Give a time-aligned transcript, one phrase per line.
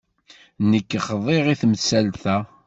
[0.69, 2.37] Nekk xḍiɣ i temsalt-a.